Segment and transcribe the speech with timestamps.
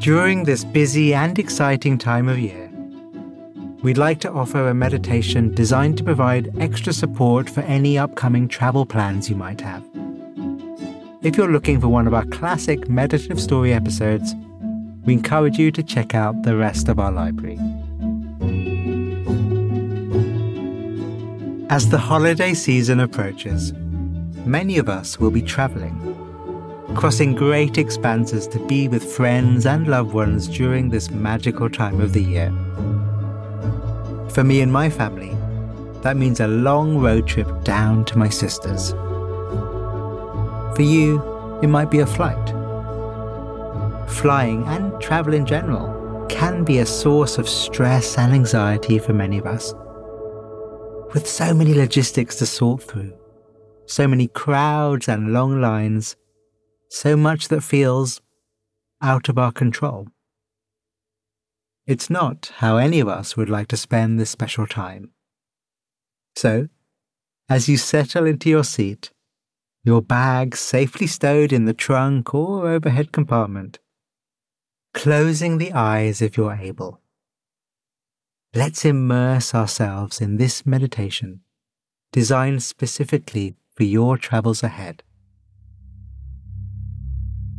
[0.00, 2.70] During this busy and exciting time of year,
[3.82, 8.86] we'd like to offer a meditation designed to provide extra support for any upcoming travel
[8.86, 9.84] plans you might have.
[11.20, 14.34] If you're looking for one of our classic meditative story episodes,
[15.04, 17.58] we encourage you to check out the rest of our library.
[21.68, 23.74] As the holiday season approaches,
[24.46, 25.94] many of us will be traveling
[26.94, 32.12] crossing great expanses to be with friends and loved ones during this magical time of
[32.12, 32.50] the year.
[34.30, 35.36] For me and my family,
[36.02, 38.92] that means a long road trip down to my sister's.
[40.76, 41.22] For you,
[41.62, 42.48] it might be a flight.
[44.08, 49.38] Flying and travel in general can be a source of stress and anxiety for many
[49.38, 49.74] of us.
[51.12, 53.12] With so many logistics to sort through,
[53.86, 56.16] so many crowds and long lines,
[56.90, 58.20] so much that feels
[59.00, 60.08] out of our control.
[61.86, 65.12] It's not how any of us would like to spend this special time.
[66.36, 66.68] So,
[67.48, 69.10] as you settle into your seat,
[69.82, 73.78] your bag safely stowed in the trunk or overhead compartment,
[74.92, 77.00] closing the eyes if you're able,
[78.54, 81.40] let's immerse ourselves in this meditation
[82.12, 85.02] designed specifically for your travels ahead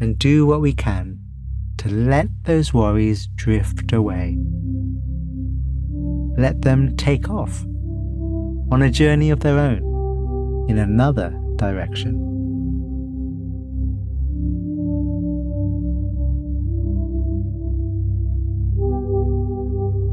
[0.00, 1.18] and do what we can
[1.78, 4.36] to let those worries drift away.
[6.36, 7.64] Let them take off
[8.70, 12.26] on a journey of their own in another direction.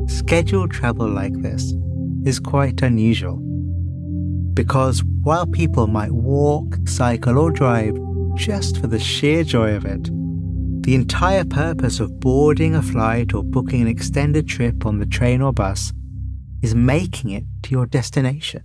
[0.08, 1.74] Scheduled travel like this
[2.26, 3.38] is quite unusual
[4.54, 7.96] because while people might walk, cycle, or drive
[8.38, 10.04] just for the sheer joy of it.
[10.84, 15.42] The entire purpose of boarding a flight or booking an extended trip on the train
[15.42, 15.92] or bus
[16.62, 18.64] is making it to your destination.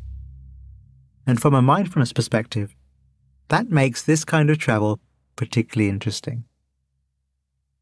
[1.27, 2.77] And from a mindfulness perspective,
[3.49, 5.01] that makes this kind of travel
[5.37, 6.45] particularly interesting.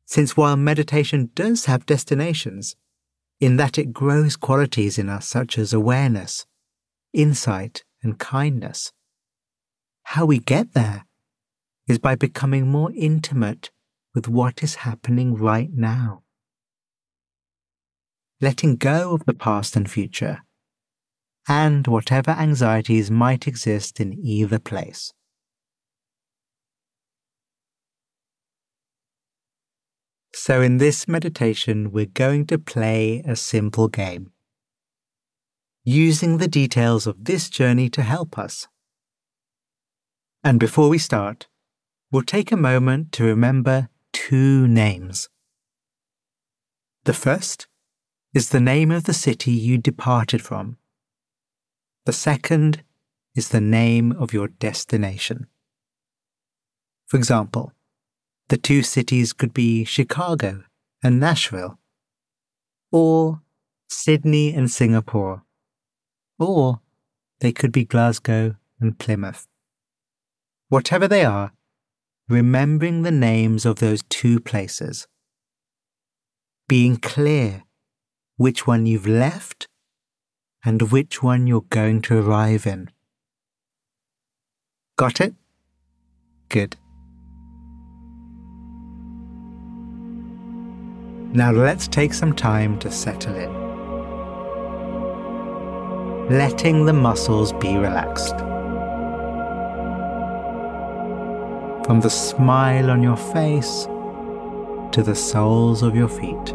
[0.07, 2.77] Since while meditation does have destinations,
[3.41, 6.47] in that it grows qualities in us such as awareness,
[7.13, 8.93] insight, and kindness,
[10.03, 11.05] how we get there
[11.91, 13.71] is by becoming more intimate
[14.15, 16.23] with what is happening right now.
[18.41, 20.43] Letting go of the past and future,
[21.49, 25.13] and whatever anxieties might exist in either place.
[30.33, 34.31] So, in this meditation, we're going to play a simple game,
[35.85, 38.69] using the details of this journey to help us.
[40.43, 41.50] And before we start,
[42.11, 45.29] we'll take a moment to remember two names.
[47.05, 47.69] The first
[48.35, 50.77] is the name of the city you departed from.
[52.07, 52.83] The second
[53.35, 55.47] is the name of your destination.
[57.07, 57.73] For example,
[58.49, 60.65] the two cities could be Chicago
[61.03, 61.79] and Nashville,
[62.91, 63.41] or
[63.89, 65.45] Sydney and Singapore,
[66.39, 66.81] or
[67.41, 69.47] they could be Glasgow and Plymouth.
[70.69, 71.53] Whatever they are,
[72.31, 75.09] remembering the names of those two places,
[76.69, 77.65] being clear
[78.37, 79.67] which one you've left
[80.65, 82.89] and which one you're going to arrive in.
[84.97, 85.35] Got it?
[86.49, 86.77] Good.
[91.33, 93.51] Now let's take some time to settle in.
[96.29, 98.37] Letting the muscles be relaxed.
[101.91, 103.87] From the smile on your face
[104.93, 106.55] to the soles of your feet.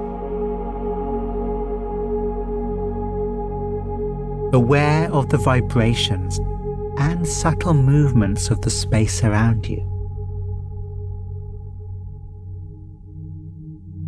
[4.54, 6.40] aware of the vibrations
[6.98, 9.82] and subtle movements of the space around you.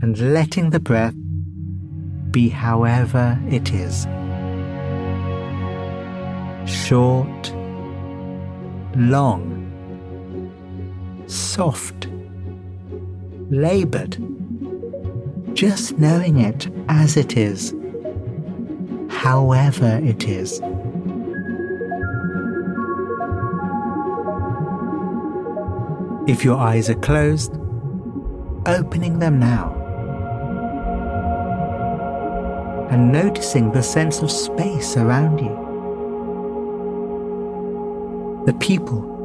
[0.02, 1.18] And letting the breath
[2.32, 4.06] be however it is.
[6.66, 7.54] Short,
[8.96, 9.57] long,
[11.28, 12.08] soft,
[13.50, 14.18] laboured.
[15.54, 17.74] Just knowing it as it is,
[19.10, 20.62] however it is.
[26.28, 27.54] If your eyes are closed,
[28.66, 29.74] opening them now.
[32.92, 35.66] And noticing the sense of space around you.
[38.46, 39.17] The people.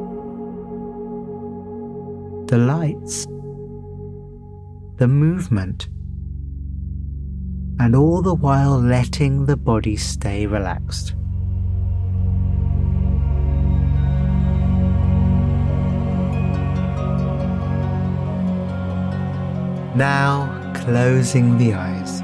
[2.53, 3.25] The lights.
[4.97, 5.87] The movement.
[7.79, 11.15] And all the while letting the body stay relaxed.
[19.95, 20.45] Now
[20.75, 22.19] closing the eyes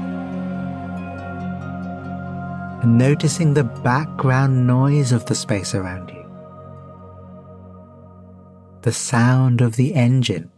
[2.84, 6.19] and noticing the background noise of the space around you.
[8.82, 10.50] The sound of the engine.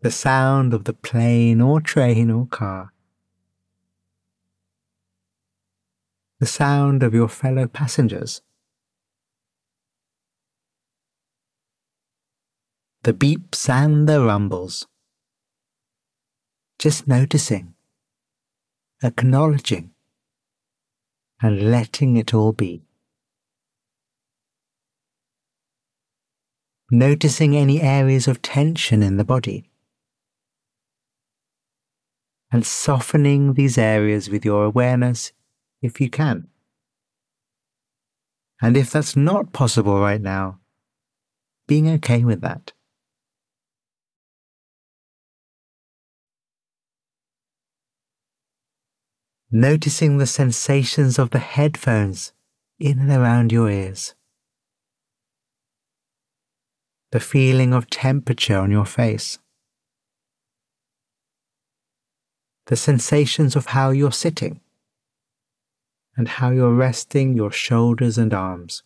[0.00, 2.92] The sound of the plane or train or car.
[6.40, 8.42] The sound of your fellow passengers.
[13.04, 14.86] the beeps and the rumbles.
[16.78, 17.74] Just noticing,
[19.02, 19.90] acknowledging,
[21.40, 22.82] and letting it all be.
[26.94, 29.64] Noticing any areas of tension in the body.
[32.52, 35.32] And softening these areas with your awareness
[35.80, 36.48] if you can.
[38.60, 40.60] And if that's not possible right now,
[41.66, 42.72] being okay with that.
[49.52, 52.32] noticing the sensations of the headphones
[52.78, 54.14] in and around your ears,
[57.12, 59.38] the feeling of temperature on your face,
[62.66, 64.60] the sensations of how you're sitting
[66.16, 68.82] and how you're resting your shoulders and arms.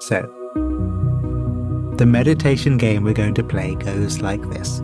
[0.00, 0.22] So,
[1.96, 4.80] the meditation game we're going to play goes like this.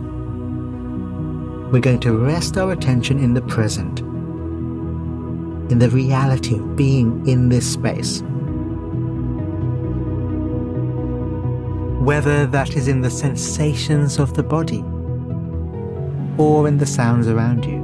[1.71, 4.01] We're going to rest our attention in the present,
[5.69, 8.21] in the reality of being in this space.
[12.01, 14.83] Whether that is in the sensations of the body,
[16.37, 17.81] or in the sounds around you,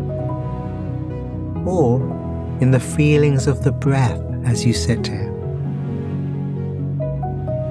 [1.65, 1.99] or
[2.61, 5.31] in the feelings of the breath as you sit here.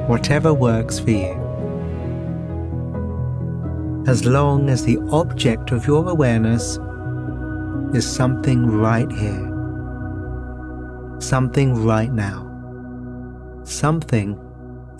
[0.07, 1.41] Whatever works for you
[4.07, 6.79] as long as the object of your awareness
[7.95, 9.50] is something right here,
[11.21, 12.47] something right now,
[13.65, 14.39] something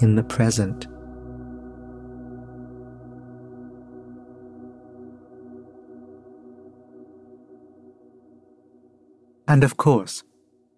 [0.01, 0.87] in the present.
[9.49, 10.23] And of course,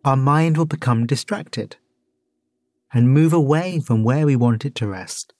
[0.05, 1.77] our mind will become distracted
[2.93, 5.35] and move away from where we want it to rest.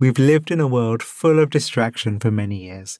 [0.00, 2.98] We've lived in a world full of distraction for many years,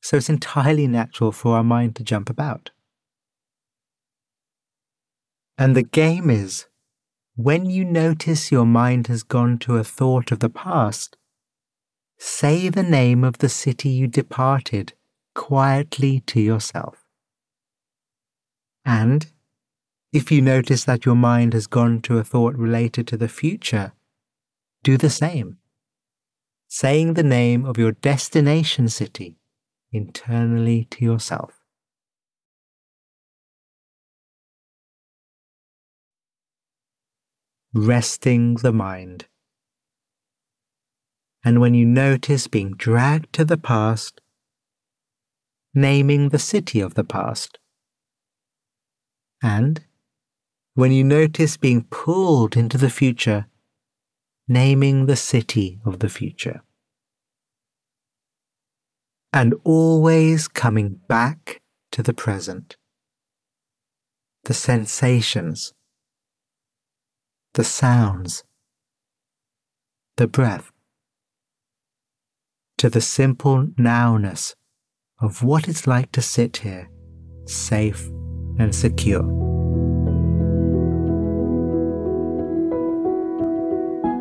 [0.00, 2.70] so it's entirely natural for our mind to jump about.
[5.58, 6.66] And the game is
[7.34, 11.16] when you notice your mind has gone to a thought of the past,
[12.16, 14.92] say the name of the city you departed
[15.34, 17.04] quietly to yourself.
[18.84, 19.26] And
[20.12, 23.92] if you notice that your mind has gone to a thought related to the future,
[24.82, 25.58] do the same
[26.68, 29.36] saying the name of your destination city
[29.90, 31.57] internally to yourself.
[37.74, 39.26] Resting the mind.
[41.44, 44.20] And when you notice being dragged to the past,
[45.74, 47.58] naming the city of the past.
[49.42, 49.84] And
[50.74, 53.46] when you notice being pulled into the future,
[54.48, 56.62] naming the city of the future.
[59.32, 61.60] And always coming back
[61.92, 62.76] to the present.
[64.44, 65.74] The sensations,
[67.58, 68.44] the sounds,
[70.16, 70.70] the breath.
[72.76, 74.54] to the simple nowness
[75.20, 76.88] of what it's like to sit here,
[77.46, 78.06] safe
[78.60, 79.24] and secure.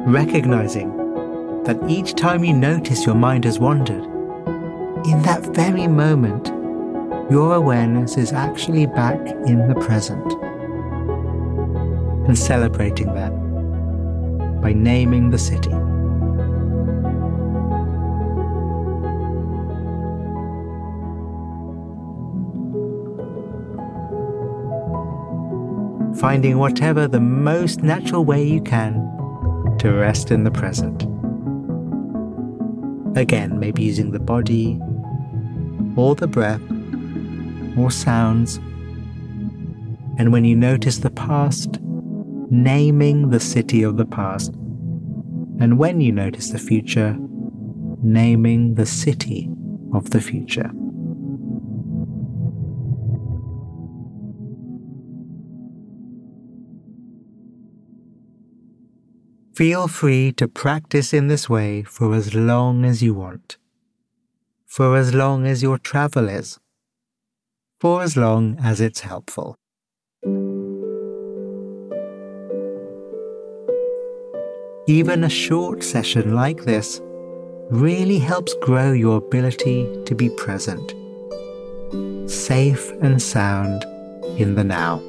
[0.08, 0.90] Recognizing
[1.66, 4.04] that each time you notice your mind has wandered,
[5.06, 6.48] in that very moment,
[7.30, 10.47] your awareness is actually back in the present.
[12.28, 13.32] And celebrating that
[14.62, 15.72] by naming the city.
[26.20, 28.96] Finding whatever the most natural way you can
[29.80, 31.04] to rest in the present.
[33.18, 34.82] Again, maybe using the body
[35.96, 36.62] or the breath
[37.78, 38.58] or sounds.
[40.18, 41.80] And when you notice the past,
[42.50, 44.54] naming the city of the past.
[45.60, 47.18] And when you notice the future,
[48.02, 49.50] naming the city
[49.94, 50.72] of the future.
[59.56, 63.58] Feel free to practice in this way for as long as you want,
[64.68, 66.60] for as long as your travel is,
[67.80, 69.58] for as long as it's helpful.
[74.90, 77.02] Even a short session like this
[77.70, 80.94] really helps grow your ability to be present,
[82.32, 83.84] safe and sound
[84.40, 85.02] in the now.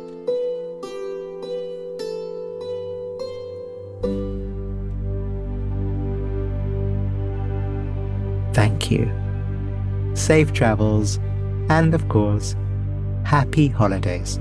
[8.53, 9.09] Thank you.
[10.15, 11.21] Safe travels,
[11.69, 12.57] and of course,
[13.23, 14.41] happy holidays.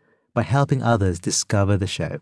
[0.33, 2.19] by helping others discover the show.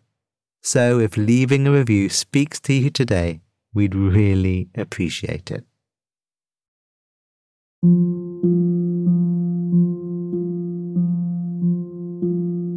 [0.61, 3.41] So if leaving a review speaks to you today,
[3.73, 5.63] we'd really appreciate it.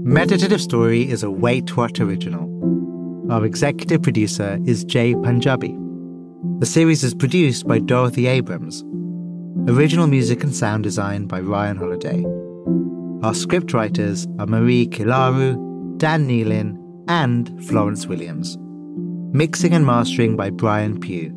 [0.04, 2.48] Meditative Story is a Wait What original.
[3.32, 5.76] Our executive producer is Jay Punjabi.
[6.58, 8.84] The series is produced by Dorothy Abrams.
[9.68, 12.24] Original music and sound design by Ryan Holiday.
[13.22, 16.76] Our script writers are Marie Kilaru, Dan Nealon,
[17.06, 18.58] and Florence Williams.
[19.32, 21.30] Mixing and mastering by Brian Pugh.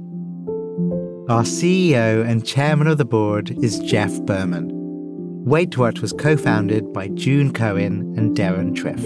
[1.30, 4.72] Our CEO and chairman of the board is Jeff Berman.
[5.46, 9.04] Wait What was co founded by June Cohen and Deron Triff.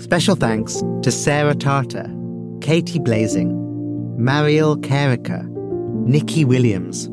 [0.00, 2.08] Special thanks to Sarah Tarter,
[2.60, 3.56] Katie Blazing,
[4.16, 5.42] Mariel Carricker,
[6.06, 7.10] Nikki Williams,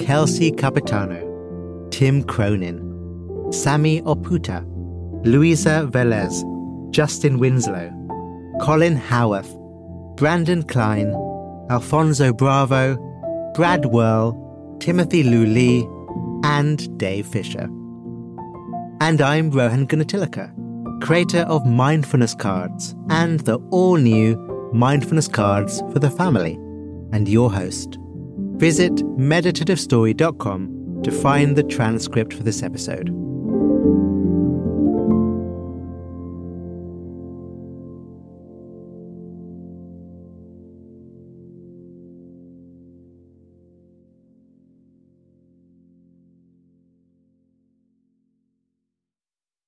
[0.00, 2.87] Kelsey Capitano, Tim Cronin,
[3.50, 4.62] Sammy Oputa,
[5.24, 6.44] Luisa Velez,
[6.90, 7.90] Justin Winslow,
[8.60, 9.54] Colin Howarth,
[10.16, 11.14] Brandon Klein,
[11.70, 12.96] Alfonso Bravo,
[13.54, 15.86] Brad Whirl, Timothy Luli,
[16.44, 17.68] and Dave Fisher.
[19.00, 24.36] And I'm Rohan Gunatillake, creator of Mindfulness Cards and the all new
[24.72, 26.54] Mindfulness Cards for the Family,
[27.12, 27.96] and your host.
[28.56, 33.08] Visit meditativestory.com to find the transcript for this episode.